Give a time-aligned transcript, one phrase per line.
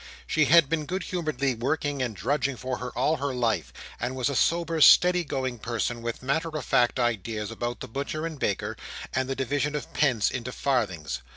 [0.25, 4.15] She had been good humouredly working and drudging for her life all her life, and
[4.15, 8.39] was a sober steady going person, with matter of fact ideas about the butcher and
[8.39, 8.75] baker,
[9.13, 11.21] and the division of pence into farthings.